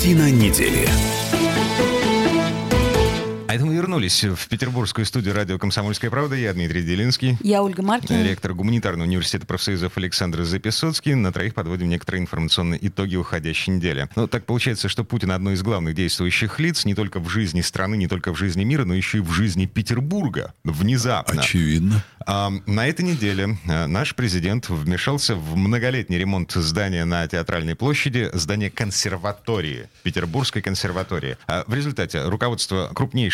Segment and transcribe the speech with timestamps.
[0.00, 1.29] Картина недели.
[3.50, 6.36] А это мы вернулись в петербургскую студию радио «Комсомольская правда».
[6.36, 7.36] Я Дмитрий Делинский.
[7.42, 8.22] Я Ольга Маркина.
[8.22, 11.16] Ректор гуманитарного университета профсоюзов Александр Записоцкий.
[11.16, 14.08] На троих подводим некоторые информационные итоги уходящей недели.
[14.14, 17.96] Ну, так получается, что Путин одно из главных действующих лиц не только в жизни страны,
[17.96, 20.54] не только в жизни мира, но еще и в жизни Петербурга.
[20.62, 21.40] Внезапно.
[21.40, 22.04] Очевидно.
[22.24, 28.30] А, на этой неделе а, наш президент вмешался в многолетний ремонт здания на Театральной площади,
[28.32, 31.36] здание консерватории, Петербургской консерватории.
[31.48, 32.90] А в результате руководство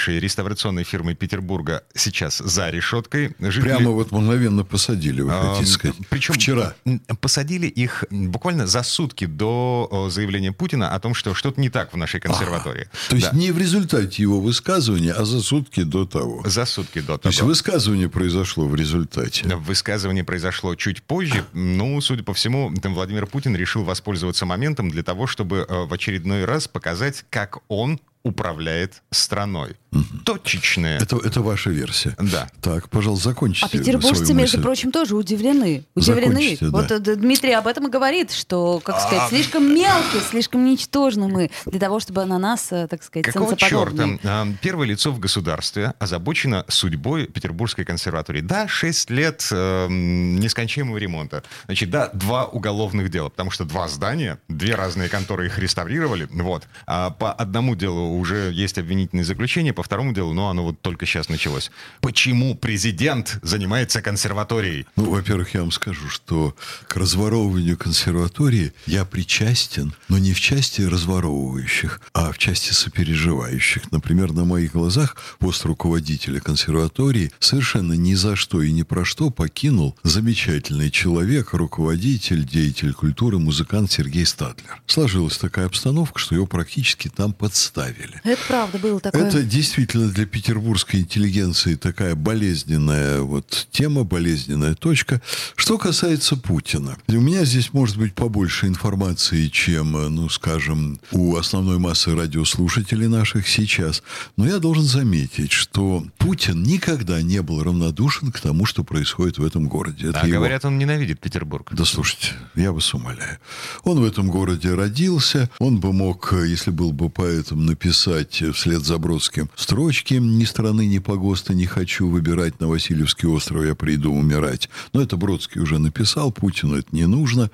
[0.07, 3.35] крупнейшей реставрационной фирмы Петербурга сейчас за решеткой.
[3.41, 3.63] Жители...
[3.63, 5.97] Прямо вот мгновенно посадили, вы хотите а, сказать.
[6.09, 6.75] Причем вчера.
[7.21, 11.97] Посадили их буквально за сутки до заявления Путина о том, что что-то не так в
[11.97, 12.89] нашей консерватории.
[12.93, 13.37] А, то есть да.
[13.37, 16.43] не в результате его высказывания, а за сутки до того.
[16.47, 17.19] За сутки до того.
[17.19, 19.57] То есть высказывание произошло в результате.
[19.57, 21.45] Высказывание произошло чуть позже.
[21.53, 25.93] Ну, судя по всему, там Владимир Путин решил воспользоваться моментом для того, чтобы э, в
[25.93, 29.77] очередной раз показать, как он управляет страной.
[29.93, 30.25] Угу.
[30.25, 30.99] Точечная.
[30.99, 32.15] Это, это ваша версия.
[32.19, 32.49] Да.
[32.61, 33.67] Так, пожалуйста, закончите.
[33.67, 35.85] А петербуржцы, между прочим, тоже удивлены.
[35.95, 36.59] Удивлены.
[36.61, 36.71] Да.
[36.71, 37.15] Вот да.
[37.15, 39.29] Дмитрий об этом и говорит, что, как сказать, а...
[39.29, 44.47] слишком мелкие, слишком ничтожны мы для того, чтобы на нас, э, так сказать, Какого черта?
[44.61, 48.41] Первое лицо в государстве озабочено судьбой Петербургской консерватории.
[48.41, 51.43] Да, 6 лет э, нескончаемого ремонта.
[51.67, 56.29] Значит, да, два уголовных дела, потому что два здания, две разные конторы их реставрировали.
[56.31, 56.65] Вот.
[56.87, 61.07] А по одному делу уже есть обвинительное заключение, по второму делу, но оно вот только
[61.07, 61.71] сейчас началось.
[62.01, 64.87] Почему президент занимается консерваторией?
[64.97, 66.55] Ну, во-первых, я вам скажу, что
[66.87, 73.91] к разворовыванию консерватории я причастен, но не в части разворовывающих, а в части сопереживающих.
[73.93, 79.31] Например, на моих глазах пост руководителя консерватории совершенно ни за что и ни про что
[79.31, 84.83] покинул замечательный человек, руководитель, деятель культуры, музыкант Сергей Стадлер.
[84.87, 88.21] Сложилась такая обстановка, что его практически там подставили деле.
[88.25, 89.27] Это правда было такое.
[89.27, 95.21] Это действительно для петербургской интеллигенции такая болезненная вот тема, болезненная точка.
[95.55, 96.97] Что касается Путина.
[97.09, 103.49] У меня здесь может быть побольше информации, чем, ну, скажем, у основной массы радиослушателей наших
[103.49, 104.03] сейчас.
[104.37, 109.45] Но я должен заметить, что Путин никогда не был равнодушен к тому, что происходит в
[109.45, 110.11] этом городе.
[110.11, 110.39] Это а его...
[110.39, 111.69] говорят, он ненавидит Петербург.
[111.73, 113.39] Да слушайте, я вас умоляю.
[113.85, 118.85] Он в этом городе родился, он бы мог, если был бы поэтом, написать писать вслед
[118.85, 124.13] за Бродским строчки «Ни страны, ни погоста не хочу выбирать на Васильевский остров, я приду
[124.13, 124.69] умирать».
[124.93, 127.49] Но это Бродский уже написал, Путину это не нужно.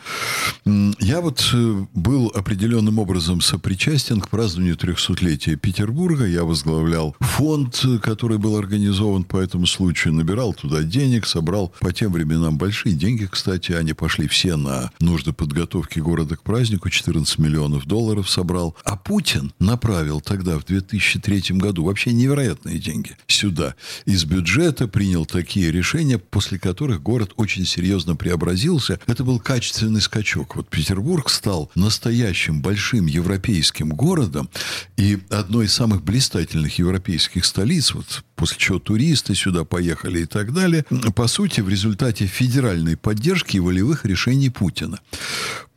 [0.64, 6.24] Я вот э, был определенным образом сопричастен к празднованию 300-летия Петербурга.
[6.24, 12.10] Я возглавлял фонд, который был организован по этому случаю, набирал туда денег, собрал по тем
[12.10, 17.84] временам большие деньги, кстати, они пошли все на нужды подготовки города к празднику, 14 миллионов
[17.84, 18.74] долларов собрал.
[18.84, 23.74] А Путин направил тогда, в 2003 году, вообще невероятные деньги сюда.
[24.04, 29.00] Из бюджета принял такие решения, после которых город очень серьезно преобразился.
[29.06, 30.56] Это был качественный скачок.
[30.56, 34.48] Вот Петербург стал настоящим большим европейским городом
[34.96, 37.94] и одной из самых блистательных европейских столиц.
[37.94, 40.84] Вот после чего туристы сюда поехали и так далее.
[41.14, 44.98] По сути, в результате федеральной поддержки и волевых решений Путина.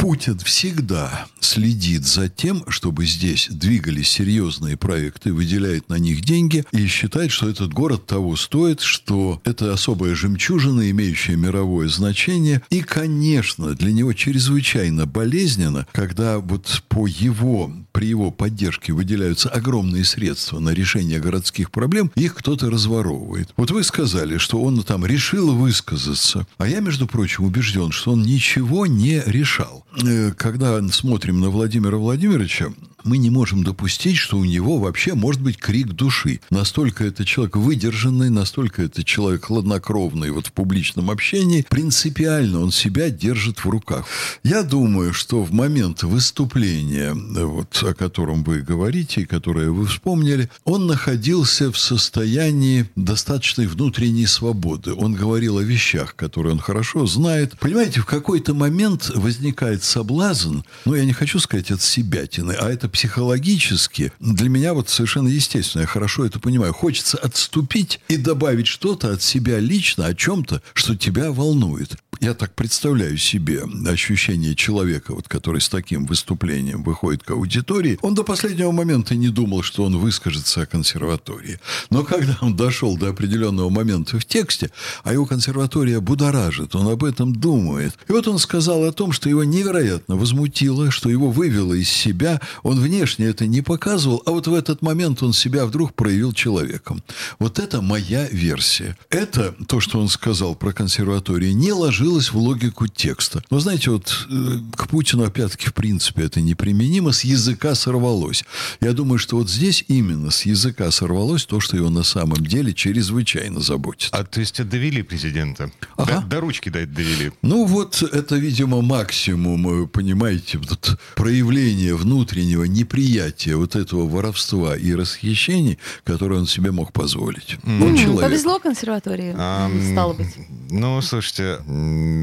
[0.05, 6.85] Путин всегда следит за тем, чтобы здесь двигались серьезные проекты, выделяет на них деньги и
[6.85, 12.61] считает, что этот город того стоит, что это особая жемчужина, имеющая мировое значение.
[12.69, 20.03] И, конечно, для него чрезвычайно болезненно, когда вот по его, при его поддержке выделяются огромные
[20.03, 23.53] средства на решение городских проблем, их кто-то разворовывает.
[23.55, 28.23] Вот вы сказали, что он там решил высказаться, а я, между прочим, убежден, что он
[28.23, 29.85] ничего не решал.
[30.03, 32.73] Э, когда смотрим на Владимира Владимировича,
[33.05, 36.41] мы не можем допустить, что у него вообще может быть крик души.
[36.49, 41.65] Настолько это человек выдержанный, настолько это человек хладнокровный вот в публичном общении.
[41.69, 44.05] Принципиально он себя держит в руках.
[44.43, 50.49] Я думаю, что в момент выступления, вот, о котором вы говорите, и которое вы вспомнили,
[50.63, 54.93] он находился в состоянии достаточной внутренней свободы.
[54.93, 57.57] Он говорил о вещах, которые он хорошо знает.
[57.59, 62.89] Понимаете, в какой-то момент возникает соблазн, ну, я не хочу сказать от себятины, а это
[62.95, 66.73] психологически для меня вот совершенно естественно, я хорошо это понимаю.
[66.73, 71.97] Хочется отступить и добавить что-то от себя лично, о чем-то, что тебя волнует.
[72.21, 77.99] Я так представляю себе ощущение человека, вот, который с таким выступлением выходит к аудитории.
[78.01, 81.59] Он до последнего момента не думал, что он выскажется о консерватории.
[81.89, 84.71] Но когда он дошел до определенного момента в тексте,
[85.03, 87.93] а его консерватория будоражит, он об этом думает.
[88.07, 92.39] И вот он сказал о том, что его невероятно возмутило, что его вывело из себя.
[92.63, 97.03] Он внешне это не показывал, а вот в этот момент он себя вдруг проявил человеком.
[97.39, 98.95] Вот это моя версия.
[99.09, 103.43] Это, то, что он сказал про консерваторию, не ложилось в логику текста.
[103.49, 108.43] Но знаете, вот э, к Путину, опять-таки, в принципе, это неприменимо, с языка сорвалось.
[108.81, 112.73] Я думаю, что вот здесь именно с языка сорвалось то, что его на самом деле
[112.73, 114.09] чрезвычайно заботит.
[114.11, 115.71] А то есть довели президента?
[115.97, 116.21] Ага.
[116.21, 117.31] До, до ручки довели?
[117.41, 124.93] Ну вот это, видимо, максимум, э, понимаете, вот проявление внутреннего неприятия вот этого воровства и
[124.93, 127.57] расхищений, которое он себе мог позволить.
[127.63, 127.83] Mm.
[127.83, 128.29] Он человек.
[128.29, 130.27] Повезло консерватории, um, стало быть.
[130.69, 131.59] Ну, слушайте,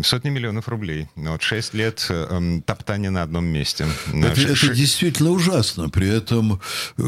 [0.05, 1.09] сотни миллионов рублей.
[1.17, 3.87] Вот шесть лет э, топтания на одном месте.
[4.13, 4.49] Это, Ш...
[4.49, 5.89] это действительно ужасно.
[5.89, 6.61] При этом,
[6.99, 7.03] э,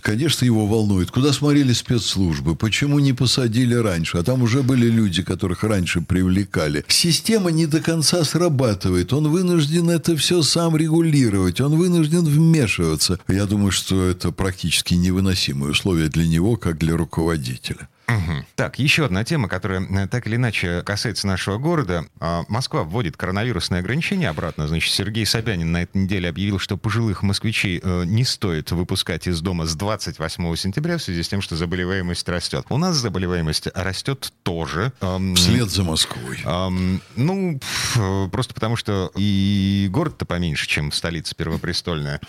[0.00, 1.10] конечно, его волнует.
[1.10, 2.56] Куда смотрели спецслужбы?
[2.56, 4.18] Почему не посадили раньше?
[4.18, 6.84] А там уже были люди, которых раньше привлекали.
[6.88, 9.12] Система не до конца срабатывает.
[9.12, 11.60] Он вынужден это все сам регулировать.
[11.60, 12.65] Он вынужден вмешиваться.
[13.28, 17.88] Я думаю, что это практически невыносимые условия для него, как для руководителя.
[18.08, 18.44] Угу.
[18.54, 22.06] Так, еще одна тема, которая э, так или иначе касается нашего города.
[22.20, 24.68] А, Москва вводит коронавирусные ограничения обратно.
[24.68, 29.40] Значит, Сергей Собянин на этой неделе объявил, что пожилых москвичей э, не стоит выпускать из
[29.40, 32.66] дома с 28 сентября в связи с тем, что заболеваемость растет.
[32.68, 34.92] У нас заболеваемость растет тоже.
[35.34, 36.40] Вслед за Москвой.
[37.16, 37.60] Ну,
[38.30, 42.20] просто потому что и город-то поменьше, чем столица первопрестольная.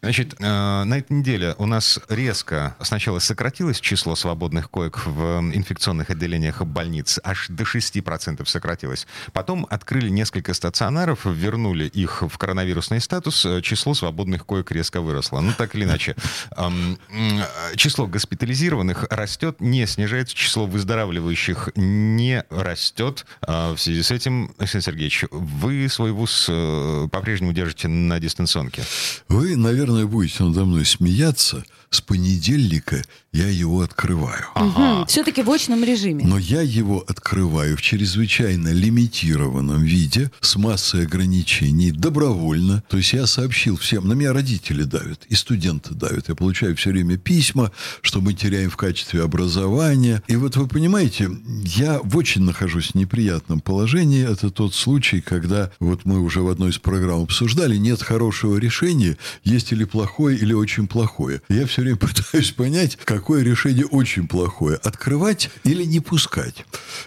[0.00, 0.44] Значит, э,
[0.84, 7.18] на этой неделе у нас резко сначала сократилось число свободных коек в инфекционных отделениях больниц
[7.22, 9.06] аж до 6% сократилось.
[9.32, 15.40] Потом открыли несколько стационаров, вернули их в коронавирусный статус, э, число свободных коек резко выросло.
[15.40, 16.16] Ну, так или иначе,
[17.76, 23.26] число госпитализированных растет, не снижается, число выздоравливающих не растет.
[23.40, 28.82] А в связи с этим, Александр Сергеевич, вы свой вуз э, по-прежнему держите на дистанционке?
[29.28, 33.02] Вы, наверное, будете надо мной смеяться, с понедельника
[33.32, 34.46] я его открываю.
[34.54, 35.00] Ага.
[35.00, 36.24] Угу, все-таки в очном режиме.
[36.24, 42.82] Но я его открываю в чрезвычайно лимитированном виде, с массой ограничений, добровольно.
[42.88, 46.28] То есть я сообщил всем, на меня родители давят, и студенты давят.
[46.28, 50.22] Я получаю все время письма, что мы теряем в качестве образования.
[50.28, 51.30] И вот вы понимаете,
[51.62, 54.26] я в очень нахожусь в неприятном положении.
[54.26, 59.18] Это тот случай, когда вот мы уже в одной из программ обсуждали, нет хорошего решения,
[59.44, 61.42] есть или плохое, или очень плохое.
[61.50, 64.76] Я все время пытаюсь понять, какое решение очень плохое.
[64.76, 66.64] Открывать или не пускать.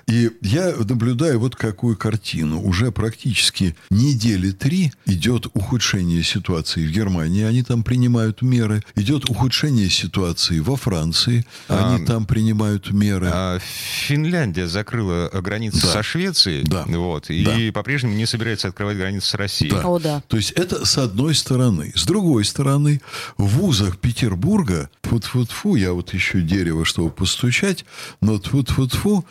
[0.07, 2.61] И я наблюдаю вот какую картину.
[2.61, 7.43] Уже практически недели три идет ухудшение ситуации в Германии.
[7.43, 8.83] Они там принимают меры.
[8.95, 11.45] Идет ухудшение ситуации во Франции.
[11.67, 13.29] Они а, там принимают меры.
[13.31, 15.87] А Финляндия закрыла границы да.
[15.93, 16.63] со Швецией.
[16.63, 16.85] Да.
[16.87, 17.73] Вот, и да.
[17.73, 19.71] по-прежнему не собирается открывать границы с Россией.
[19.71, 19.81] Да.
[19.81, 20.23] О, да.
[20.27, 21.91] То есть это с одной стороны.
[21.95, 23.01] С другой стороны,
[23.37, 27.85] в вузах Петербурга Петербурга, тфу-тфу-тфу, я вот ищу дерево, чтобы постучать,
[28.19, 29.23] но тфу-тфу-тфу,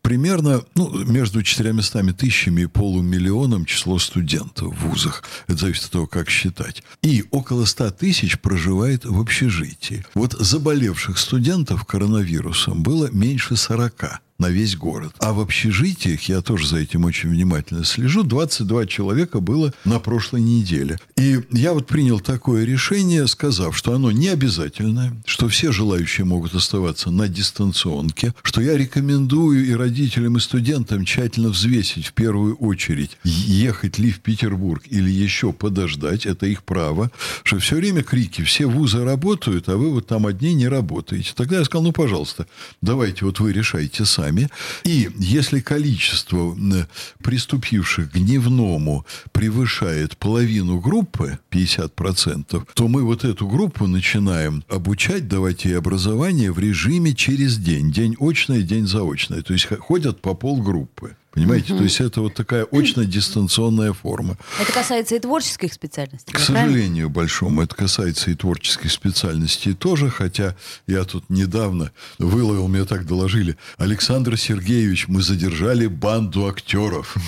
[0.00, 5.22] примерно ну, между 400 тысячами и полумиллионом число студентов в вузах.
[5.48, 6.82] Это зависит от того, как считать.
[7.02, 10.04] И около 100 тысяч проживает в общежитии.
[10.14, 15.14] Вот заболевших студентов коронавирусом было меньше 40 на весь город.
[15.18, 20.40] А в общежитиях, я тоже за этим очень внимательно слежу, 22 человека было на прошлой
[20.40, 20.98] неделе.
[21.16, 26.54] И я вот принял такое решение, сказав, что оно не обязательное, что все желающие могут
[26.54, 33.18] оставаться на дистанционке, что я рекомендую и родителям, и студентам тщательно взвесить в первую очередь,
[33.22, 37.10] ехать ли в Петербург или еще подождать, это их право,
[37.42, 41.32] что все время крики, все вузы работают, а вы вот там одни не работаете.
[41.36, 42.46] Тогда я сказал, ну, пожалуйста,
[42.80, 44.48] давайте вот вы решайте сами нами.
[44.84, 46.56] И если количество
[47.22, 55.64] приступивших к дневному превышает половину группы, 50%, то мы вот эту группу начинаем обучать, давать
[55.64, 57.92] ей образование в режиме через день.
[57.92, 59.42] День очное, день заочное.
[59.42, 61.16] То есть ходят по полгруппы.
[61.32, 61.78] Понимаете, угу.
[61.78, 64.36] то есть это вот такая очно-дистанционная форма.
[64.60, 66.32] Это касается и творческих специальностей.
[66.32, 70.56] К сожалению, большому, это касается и творческих специальностей тоже, хотя
[70.86, 77.16] я тут недавно выловил, мне так доложили, Александр Сергеевич, мы задержали банду актеров.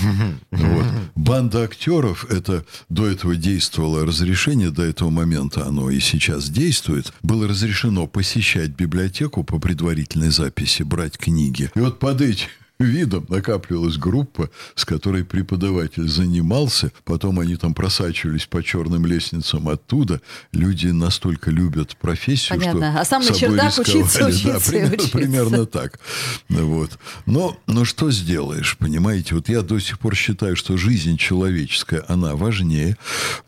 [0.50, 0.86] Вот.
[1.14, 7.48] Банда актеров, это до этого действовало разрешение, до этого момента оно и сейчас действует, было
[7.48, 11.70] разрешено посещать библиотеку по предварительной записи, брать книги.
[11.74, 12.48] И вот под эти
[12.82, 16.92] видом накапливалась группа, с которой преподаватель занимался.
[17.04, 20.20] Потом они там просачивались по черным лестницам оттуда.
[20.52, 22.90] Люди настолько любят профессию, Понятно.
[22.92, 25.10] что А сам на чердак учиться, учиться, да, примерно, учиться.
[25.18, 26.00] примерно так.
[26.48, 26.98] Вот.
[27.26, 29.34] Но, но что сделаешь, понимаете?
[29.34, 32.96] Вот я до сих пор считаю, что жизнь человеческая, она важнее.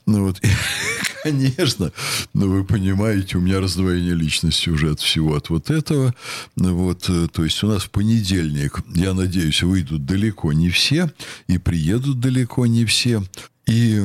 [0.06, 0.40] Ну, вот.
[1.24, 1.90] Конечно,
[2.34, 6.14] но вы понимаете, у меня раздвоение личности уже от всего от вот этого.
[6.54, 11.10] Вот, э, то есть у нас в понедельник, я надеюсь, выйдут далеко не все
[11.46, 13.22] и приедут далеко не все.
[13.66, 14.02] И,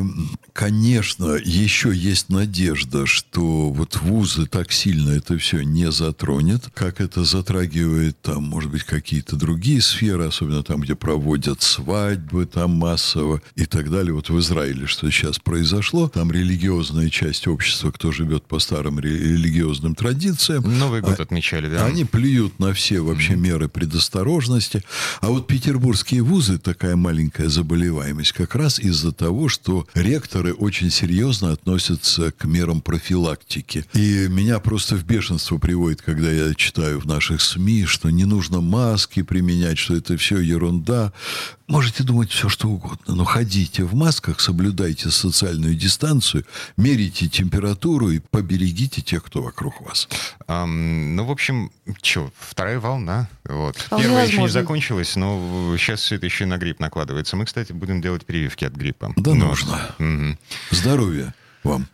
[0.54, 7.26] конечно, еще есть надежда, что вот вузы так сильно это все не затронет, как это
[7.26, 13.66] затрагивает там, может быть, какие-то другие сферы, особенно там, где проводят свадьбы там массово и
[13.66, 14.14] так далее.
[14.14, 19.94] Вот в Израиле, что сейчас произошло, там религиозная часть общества, кто живет по старым религиозным
[19.94, 20.64] традициям.
[20.80, 21.86] Новый год а, отмечали, да?
[21.86, 24.84] Они плюют на все вообще меры предосторожности.
[25.20, 31.52] А вот петербургские вузы, такая маленькая заболеваемость, как раз из-за того, что ректоры очень серьезно
[31.52, 33.86] относятся к мерам профилактики.
[33.94, 38.62] И меня просто в бешенство приводит, когда я читаю в наших СМИ, что не нужно
[38.62, 41.14] маски применять, что это все ерунда.
[41.70, 46.44] Можете думать все, что угодно, но ходите в масках, соблюдайте социальную дистанцию,
[46.78, 50.10] мерите температуру и поберегите тех, кто вокруг вас.
[50.48, 51.72] Um, ну, в общем,
[52.02, 53.30] что, вторая волна.
[53.46, 53.76] Вот.
[53.92, 57.36] Первая еще не закончилась, но сейчас все это еще и на грипп накладывается.
[57.36, 59.14] Мы, кстати, будем делать прививки от гриппа.
[59.16, 59.50] Да, но...
[59.50, 59.96] нужно.
[60.00, 60.38] Угу.
[60.72, 61.88] Здоровья вам.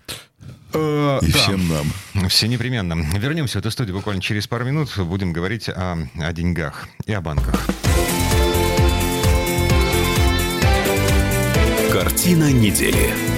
[0.73, 1.37] Э, и да.
[1.37, 2.29] всем нам.
[2.29, 2.93] Все непременно.
[3.17, 4.97] Вернемся в эту студию буквально через пару минут.
[4.97, 7.59] Будем говорить о, о деньгах и о банках.
[12.15, 13.34] Картина недели.